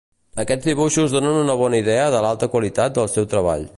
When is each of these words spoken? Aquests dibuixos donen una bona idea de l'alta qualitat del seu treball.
Aquests 0.43 0.69
dibuixos 0.69 1.13
donen 1.17 1.37
una 1.41 1.57
bona 1.59 1.81
idea 1.83 2.07
de 2.17 2.23
l'alta 2.27 2.51
qualitat 2.55 2.97
del 2.97 3.13
seu 3.19 3.29
treball. 3.37 3.69